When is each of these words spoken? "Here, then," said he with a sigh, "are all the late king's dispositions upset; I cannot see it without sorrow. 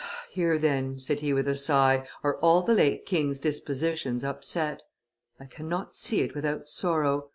"Here, 0.31 0.57
then," 0.57 0.97
said 0.99 1.19
he 1.19 1.31
with 1.31 1.47
a 1.47 1.53
sigh, 1.53 2.07
"are 2.23 2.37
all 2.37 2.63
the 2.63 2.73
late 2.73 3.05
king's 3.05 3.37
dispositions 3.37 4.23
upset; 4.23 4.81
I 5.39 5.45
cannot 5.45 5.93
see 5.93 6.21
it 6.21 6.33
without 6.33 6.67
sorrow. 6.67 7.29